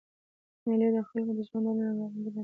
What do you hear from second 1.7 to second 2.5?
د رنګارنګۍ ننداره ده.